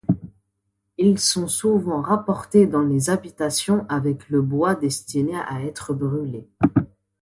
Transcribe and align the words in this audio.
Ils 0.97 1.19
sont 1.19 1.47
souvent 1.47 2.01
rapportés 2.01 2.65
dans 2.65 2.81
les 2.81 3.11
habitations 3.11 3.85
avec 3.87 4.29
le 4.29 4.41
bois 4.41 4.73
destiné 4.73 5.35
à 5.47 5.61
être 5.61 5.93
brûlé. 5.93 6.49